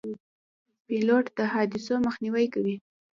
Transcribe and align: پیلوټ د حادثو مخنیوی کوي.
پیلوټ 0.85 1.25
د 1.37 1.39
حادثو 1.53 1.95
مخنیوی 2.07 2.45
کوي. 2.53 2.75